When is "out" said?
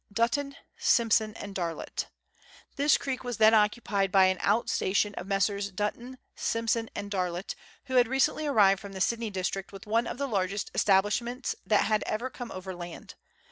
4.41-4.67